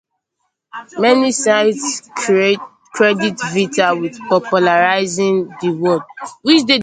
Many 0.97 1.31
sites 1.31 2.09
credit 2.15 3.35
Vita 3.53 3.95
with 3.95 4.17
popularizing 4.29 5.49
the 5.61 5.69
word. 5.69 6.01